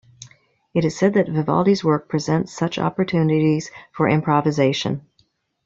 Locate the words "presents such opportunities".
2.09-3.69